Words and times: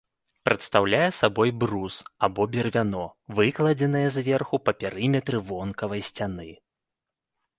Прадстаўляе 0.47 1.09
сабой 1.17 1.51
брус 1.63 1.95
або 2.27 2.47
бервяно, 2.55 3.03
выкладзенае 3.39 4.03
зверху 4.17 4.55
па 4.69 4.77
перыметры 4.81 5.37
вонкавай 5.53 6.01
сцяны. 6.11 6.49